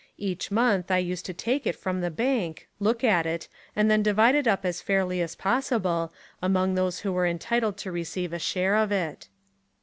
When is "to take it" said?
1.27-1.75